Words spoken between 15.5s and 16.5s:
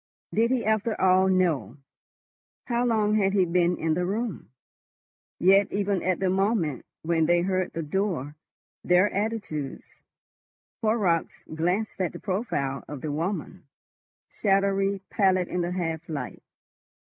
the half light.